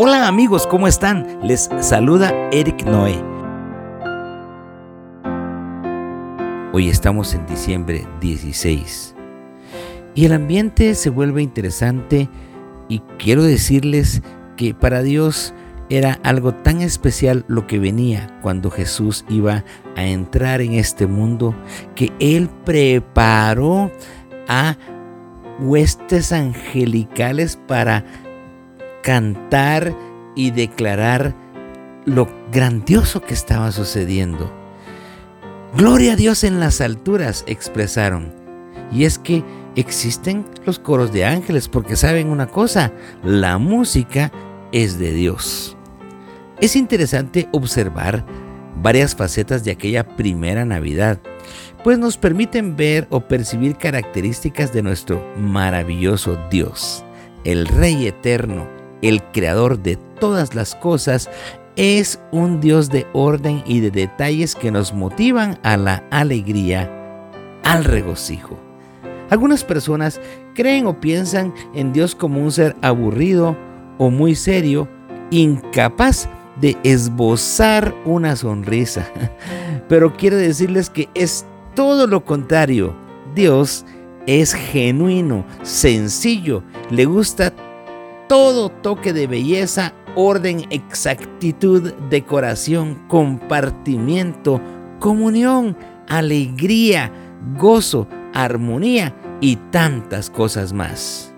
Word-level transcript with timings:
Hola 0.00 0.28
amigos, 0.28 0.64
¿cómo 0.68 0.86
están? 0.86 1.26
Les 1.42 1.68
saluda 1.80 2.32
Eric 2.52 2.84
Noé. 2.84 3.20
Hoy 6.72 6.88
estamos 6.88 7.34
en 7.34 7.44
diciembre 7.46 8.06
16 8.20 9.16
y 10.14 10.24
el 10.24 10.34
ambiente 10.34 10.94
se 10.94 11.10
vuelve 11.10 11.42
interesante 11.42 12.28
y 12.88 13.00
quiero 13.18 13.42
decirles 13.42 14.22
que 14.56 14.72
para 14.72 15.02
Dios 15.02 15.52
era 15.90 16.20
algo 16.22 16.54
tan 16.54 16.80
especial 16.80 17.44
lo 17.48 17.66
que 17.66 17.80
venía 17.80 18.38
cuando 18.40 18.70
Jesús 18.70 19.24
iba 19.28 19.64
a 19.96 20.04
entrar 20.04 20.60
en 20.60 20.74
este 20.74 21.08
mundo 21.08 21.56
que 21.96 22.12
Él 22.20 22.48
preparó 22.64 23.90
a 24.46 24.76
huestes 25.58 26.30
angelicales 26.30 27.58
para 27.66 28.04
cantar 29.08 29.96
y 30.36 30.50
declarar 30.50 31.34
lo 32.04 32.28
grandioso 32.52 33.22
que 33.22 33.32
estaba 33.32 33.72
sucediendo. 33.72 34.52
Gloria 35.74 36.12
a 36.12 36.16
Dios 36.16 36.44
en 36.44 36.60
las 36.60 36.82
alturas, 36.82 37.42
expresaron. 37.46 38.34
Y 38.92 39.04
es 39.04 39.18
que 39.18 39.42
existen 39.76 40.44
los 40.66 40.78
coros 40.78 41.10
de 41.10 41.24
ángeles 41.24 41.68
porque 41.68 41.96
saben 41.96 42.28
una 42.28 42.48
cosa, 42.48 42.92
la 43.24 43.56
música 43.56 44.30
es 44.72 44.98
de 44.98 45.10
Dios. 45.12 45.74
Es 46.60 46.76
interesante 46.76 47.48
observar 47.52 48.26
varias 48.82 49.16
facetas 49.16 49.64
de 49.64 49.70
aquella 49.70 50.06
primera 50.16 50.66
Navidad, 50.66 51.18
pues 51.82 51.98
nos 51.98 52.18
permiten 52.18 52.76
ver 52.76 53.06
o 53.08 53.20
percibir 53.20 53.78
características 53.78 54.74
de 54.74 54.82
nuestro 54.82 55.26
maravilloso 55.38 56.38
Dios, 56.50 57.06
el 57.44 57.66
Rey 57.66 58.06
eterno, 58.06 58.76
el 59.02 59.22
creador 59.32 59.78
de 59.78 59.96
todas 60.20 60.54
las 60.54 60.74
cosas, 60.74 61.30
es 61.76 62.18
un 62.32 62.60
Dios 62.60 62.90
de 62.90 63.06
orden 63.12 63.62
y 63.64 63.80
de 63.80 63.90
detalles 63.90 64.54
que 64.54 64.70
nos 64.70 64.92
motivan 64.92 65.58
a 65.62 65.76
la 65.76 66.02
alegría, 66.10 66.90
al 67.62 67.84
regocijo. 67.84 68.58
Algunas 69.30 69.62
personas 69.62 70.20
creen 70.54 70.86
o 70.86 70.98
piensan 70.98 71.54
en 71.74 71.92
Dios 71.92 72.14
como 72.14 72.42
un 72.42 72.50
ser 72.50 72.74
aburrido 72.82 73.56
o 73.98 74.10
muy 74.10 74.34
serio, 74.34 74.88
incapaz 75.30 76.28
de 76.60 76.76
esbozar 76.82 77.94
una 78.04 78.34
sonrisa. 78.36 79.06
Pero 79.88 80.16
quiero 80.16 80.36
decirles 80.36 80.90
que 80.90 81.08
es 81.14 81.46
todo 81.74 82.06
lo 82.06 82.24
contrario. 82.24 82.96
Dios 83.34 83.84
es 84.26 84.52
genuino, 84.52 85.44
sencillo, 85.62 86.62
le 86.90 87.04
gusta 87.04 87.52
todo 88.28 88.68
toque 88.68 89.12
de 89.12 89.26
belleza, 89.26 89.94
orden, 90.14 90.66
exactitud, 90.70 91.92
decoración, 92.10 92.96
compartimiento, 93.08 94.60
comunión, 95.00 95.76
alegría, 96.06 97.12
gozo, 97.56 98.06
armonía 98.34 99.14
y 99.40 99.56
tantas 99.56 100.30
cosas 100.30 100.72
más. 100.72 101.32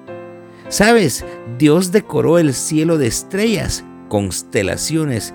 ¿Sabes? 0.69 1.25
Dios 1.59 1.93
decoró 1.93 2.39
el 2.39 2.55
cielo 2.55 2.99
de 2.99 3.09
estrellas, 3.09 3.85
constelaciones, 4.09 5.35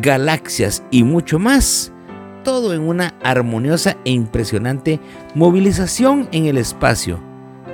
galaxias 0.00 0.82
y 0.90 1.02
mucho 1.02 1.38
más. 1.38 1.92
Todo 2.44 2.72
en 2.72 2.82
una 2.82 3.14
armoniosa 3.22 3.98
e 4.04 4.12
impresionante 4.12 4.98
movilización 5.34 6.28
en 6.32 6.46
el 6.46 6.56
espacio. 6.56 7.20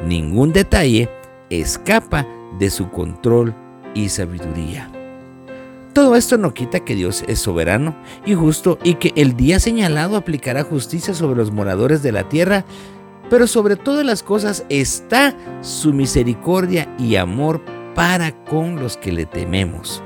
Ningún 0.04 0.52
detalle 0.52 1.08
escapa 1.48 2.26
de 2.58 2.70
su 2.70 2.90
control 2.90 3.54
y 3.94 4.08
sabiduría. 4.08 4.90
Todo 5.92 6.14
esto 6.14 6.36
no 6.36 6.52
quita 6.52 6.80
que 6.80 6.94
Dios 6.94 7.24
es 7.26 7.38
soberano 7.38 7.96
y 8.26 8.34
justo 8.34 8.78
y 8.84 8.94
que 8.94 9.12
el 9.16 9.34
día 9.34 9.58
señalado 9.58 10.16
aplicará 10.16 10.62
justicia 10.62 11.14
sobre 11.14 11.36
los 11.36 11.50
moradores 11.50 12.02
de 12.02 12.12
la 12.12 12.28
tierra, 12.28 12.66
pero 13.30 13.46
sobre 13.46 13.76
todas 13.76 14.04
las 14.04 14.22
cosas 14.22 14.66
está 14.68 15.34
su 15.62 15.94
misericordia 15.94 16.86
y 16.98 17.16
amor 17.16 17.62
para 17.94 18.32
con 18.44 18.76
los 18.76 18.98
que 18.98 19.10
le 19.10 19.24
tememos. 19.24 20.02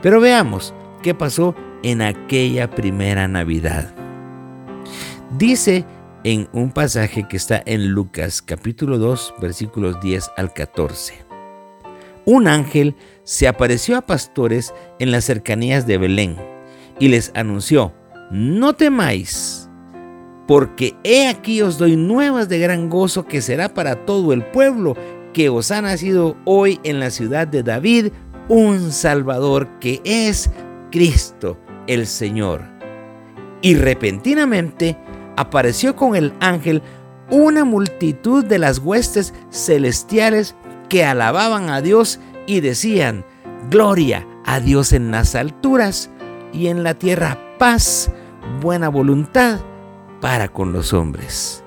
Pero 0.00 0.20
veamos 0.20 0.72
qué 1.02 1.14
pasó 1.14 1.54
en 1.82 2.00
aquella 2.00 2.70
primera 2.70 3.28
Navidad. 3.28 3.94
Dice 5.36 5.84
en 6.24 6.48
un 6.52 6.70
pasaje 6.70 7.28
que 7.28 7.36
está 7.36 7.62
en 7.66 7.88
Lucas 7.88 8.40
capítulo 8.40 8.96
2 8.96 9.34
versículos 9.38 10.00
10 10.00 10.30
al 10.38 10.54
14 10.54 11.25
un 12.26 12.48
ángel 12.48 12.94
se 13.22 13.48
apareció 13.48 13.96
a 13.96 14.02
pastores 14.02 14.74
en 14.98 15.10
las 15.10 15.24
cercanías 15.24 15.86
de 15.86 15.96
Belén 15.96 16.36
y 16.98 17.08
les 17.08 17.32
anunció, 17.34 17.94
no 18.30 18.74
temáis, 18.74 19.70
porque 20.46 20.94
he 21.04 21.28
aquí 21.28 21.62
os 21.62 21.78
doy 21.78 21.96
nuevas 21.96 22.48
de 22.48 22.58
gran 22.58 22.90
gozo 22.90 23.26
que 23.26 23.40
será 23.40 23.72
para 23.72 24.04
todo 24.04 24.32
el 24.32 24.44
pueblo, 24.44 24.94
que 25.32 25.48
os 25.48 25.70
ha 25.70 25.80
nacido 25.80 26.36
hoy 26.44 26.80
en 26.82 27.00
la 27.00 27.10
ciudad 27.10 27.46
de 27.46 27.62
David 27.62 28.08
un 28.48 28.90
Salvador 28.92 29.78
que 29.80 30.00
es 30.04 30.50
Cristo 30.90 31.58
el 31.86 32.06
Señor. 32.06 32.62
Y 33.62 33.74
repentinamente 33.74 34.96
apareció 35.36 35.94
con 35.94 36.16
el 36.16 36.32
ángel 36.40 36.82
una 37.30 37.64
multitud 37.64 38.44
de 38.44 38.58
las 38.58 38.78
huestes 38.78 39.34
celestiales 39.50 40.54
que 40.88 41.04
alababan 41.04 41.70
a 41.70 41.80
Dios 41.80 42.20
y 42.46 42.60
decían, 42.60 43.24
Gloria 43.70 44.26
a 44.44 44.60
Dios 44.60 44.92
en 44.92 45.10
las 45.10 45.34
alturas 45.34 46.10
y 46.52 46.68
en 46.68 46.84
la 46.84 46.94
tierra 46.94 47.38
paz, 47.58 48.10
buena 48.60 48.88
voluntad 48.88 49.60
para 50.20 50.48
con 50.48 50.72
los 50.72 50.92
hombres. 50.92 51.64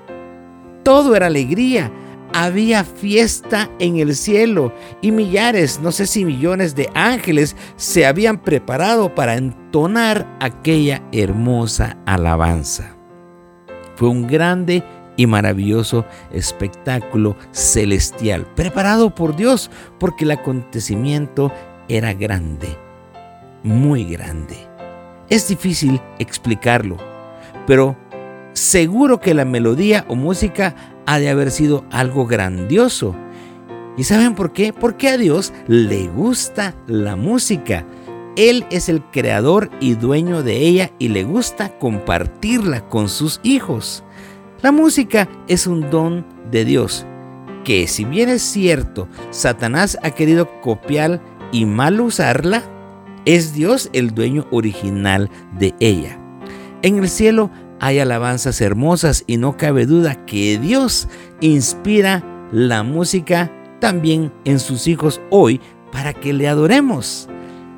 Todo 0.82 1.14
era 1.14 1.26
alegría, 1.26 1.92
había 2.32 2.84
fiesta 2.84 3.70
en 3.78 3.98
el 3.98 4.14
cielo 4.14 4.72
y 5.02 5.10
millares, 5.12 5.80
no 5.80 5.92
sé 5.92 6.06
si 6.06 6.24
millones 6.24 6.74
de 6.74 6.88
ángeles 6.94 7.56
se 7.76 8.06
habían 8.06 8.38
preparado 8.38 9.14
para 9.14 9.36
entonar 9.36 10.26
aquella 10.40 11.02
hermosa 11.12 11.98
alabanza. 12.06 12.96
Fue 13.96 14.08
un 14.08 14.26
grande 14.26 14.82
y 15.20 15.26
maravilloso 15.26 16.06
espectáculo 16.32 17.36
celestial, 17.52 18.46
preparado 18.56 19.14
por 19.14 19.36
Dios, 19.36 19.70
porque 19.98 20.24
el 20.24 20.30
acontecimiento 20.30 21.52
era 21.88 22.14
grande, 22.14 22.68
muy 23.62 24.04
grande. 24.06 24.56
Es 25.28 25.46
difícil 25.46 26.00
explicarlo, 26.18 26.96
pero 27.66 27.98
seguro 28.54 29.20
que 29.20 29.34
la 29.34 29.44
melodía 29.44 30.06
o 30.08 30.14
música 30.14 30.74
ha 31.04 31.18
de 31.18 31.28
haber 31.28 31.50
sido 31.50 31.84
algo 31.90 32.26
grandioso. 32.26 33.14
¿Y 33.98 34.04
saben 34.04 34.34
por 34.34 34.54
qué? 34.54 34.72
Porque 34.72 35.10
a 35.10 35.18
Dios 35.18 35.52
le 35.66 36.06
gusta 36.08 36.74
la 36.86 37.14
música. 37.14 37.84
Él 38.36 38.64
es 38.70 38.88
el 38.88 39.02
creador 39.02 39.68
y 39.80 39.96
dueño 39.96 40.42
de 40.42 40.56
ella 40.56 40.92
y 40.98 41.08
le 41.08 41.24
gusta 41.24 41.78
compartirla 41.78 42.88
con 42.88 43.10
sus 43.10 43.38
hijos. 43.42 44.02
La 44.62 44.72
música 44.72 45.26
es 45.48 45.66
un 45.66 45.88
don 45.88 46.26
de 46.50 46.66
Dios, 46.66 47.06
que 47.64 47.86
si 47.86 48.04
bien 48.04 48.28
es 48.28 48.42
cierto, 48.42 49.08
Satanás 49.30 49.96
ha 50.02 50.10
querido 50.10 50.60
copiar 50.60 51.22
y 51.50 51.64
mal 51.64 51.98
usarla, 51.98 52.62
es 53.24 53.54
Dios 53.54 53.88
el 53.94 54.10
dueño 54.10 54.46
original 54.50 55.30
de 55.58 55.74
ella. 55.80 56.18
En 56.82 56.98
el 56.98 57.08
cielo 57.08 57.50
hay 57.80 58.00
alabanzas 58.00 58.60
hermosas 58.60 59.24
y 59.26 59.38
no 59.38 59.56
cabe 59.56 59.86
duda 59.86 60.26
que 60.26 60.58
Dios 60.58 61.08
inspira 61.40 62.22
la 62.52 62.82
música 62.82 63.50
también 63.80 64.30
en 64.44 64.60
sus 64.60 64.86
hijos 64.88 65.22
hoy 65.30 65.58
para 65.90 66.12
que 66.12 66.34
le 66.34 66.48
adoremos. 66.48 67.30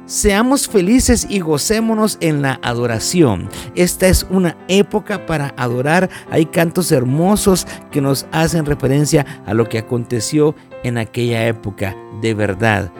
Seamos 0.06 0.68
felices 0.68 1.26
y 1.30 1.38
gocémonos 1.38 2.18
en 2.20 2.42
la 2.42 2.58
adoración. 2.62 3.48
Esta 3.76 4.08
es 4.08 4.26
una 4.30 4.56
época 4.68 5.26
para 5.26 5.54
adorar. 5.56 6.10
Hay 6.30 6.46
cantos 6.46 6.90
hermosos 6.90 7.66
que 7.90 8.00
nos 8.00 8.26
hacen 8.32 8.66
referencia 8.66 9.24
a 9.46 9.54
lo 9.54 9.68
que 9.68 9.78
aconteció 9.78 10.56
en 10.82 10.98
aquella 10.98 11.46
época. 11.46 11.96
De 12.20 12.34
verdad, 12.34 12.92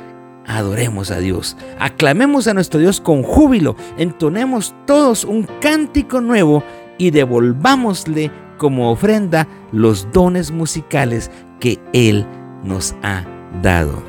adoremos 0.46 1.10
a 1.10 1.18
Dios. 1.18 1.56
Aclamemos 1.80 2.46
a 2.46 2.54
nuestro 2.54 2.78
Dios 2.78 3.00
con 3.00 3.24
júbilo. 3.24 3.74
Entonemos 3.98 4.74
todos 4.86 5.24
un 5.24 5.48
cántico 5.60 6.20
nuevo 6.20 6.62
y 6.98 7.10
devolvámosle 7.10 8.30
como 8.58 8.92
ofrenda 8.92 9.48
los 9.72 10.06
dones 10.12 10.52
musicales 10.52 11.32
que 11.58 11.80
Él 11.92 12.24
nos 12.62 12.94
ha 13.02 13.24
dado. 13.60 14.02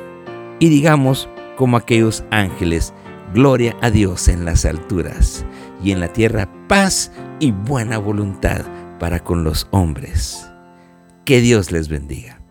Y 0.60 0.68
digamos, 0.68 1.28
como 1.56 1.76
aquellos 1.76 2.24
ángeles. 2.30 2.92
Gloria 3.32 3.76
a 3.80 3.90
Dios 3.90 4.28
en 4.28 4.44
las 4.44 4.64
alturas 4.64 5.44
y 5.82 5.90
en 5.90 6.00
la 6.00 6.08
tierra 6.08 6.48
paz 6.68 7.10
y 7.40 7.50
buena 7.50 7.98
voluntad 7.98 8.64
para 9.00 9.20
con 9.20 9.44
los 9.44 9.66
hombres. 9.70 10.48
Que 11.24 11.40
Dios 11.40 11.72
les 11.72 11.88
bendiga. 11.88 12.43